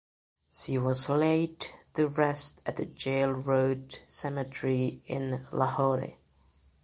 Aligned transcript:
She 0.51 0.79
was 0.79 1.09
laid 1.09 1.67
to 1.93 2.07
rest 2.07 2.63
at 2.65 2.77
the 2.77 2.87
Jail 2.87 3.29
Road 3.33 3.99
cemetery 4.07 5.03
in 5.05 5.45
Lahore. 5.51 6.17